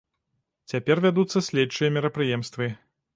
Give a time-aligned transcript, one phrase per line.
[0.71, 2.71] Цяпер вядуцца следчыя мерапрыемствы.